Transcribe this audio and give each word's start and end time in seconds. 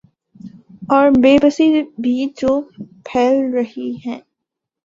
اوربے 0.89 1.35
بسی 1.43 1.67
بھی 2.01 2.15
جو 2.37 2.59
پھیل 3.05 3.53
رہی 3.53 3.91
ہیں۔ 4.05 4.19